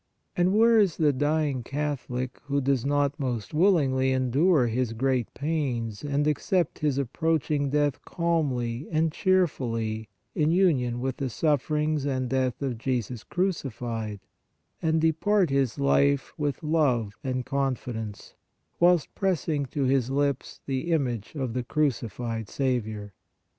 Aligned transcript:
And 0.35 0.55
where 0.57 0.79
is 0.79 0.97
the 0.97 1.13
dying 1.13 1.61
Catholic 1.61 2.39
who 2.45 2.59
does 2.59 2.83
not 2.87 3.19
most 3.19 3.53
willingly 3.53 4.11
endure 4.11 4.65
his 4.65 4.93
great 4.93 5.31
pains 5.35 6.03
and 6.03 6.25
accept 6.25 6.79
his 6.79 6.97
approaching 6.97 7.69
death 7.69 8.03
calmly 8.03 8.87
and 8.89 9.11
cheerfully 9.11 10.09
in 10.33 10.49
union 10.49 11.01
with 11.01 11.17
the 11.17 11.29
sufferings 11.29 12.03
and 12.03 12.27
death 12.31 12.63
of 12.63 12.79
Jesus 12.79 13.23
crucified, 13.23 14.21
and 14.81 14.99
depart 14.99 15.49
this 15.49 15.77
life 15.77 16.33
with 16.35 16.63
love 16.63 17.15
and 17.23 17.45
confidence, 17.45 18.33
whilst 18.79 19.13
pressing 19.13 19.67
to 19.67 19.83
his 19.83 20.09
lips 20.09 20.61
the 20.65 20.91
image 20.91 21.35
of 21.35 21.53
the 21.53 21.61
crucified 21.63 22.49
Sav 22.49 22.85
iour? 22.85 23.11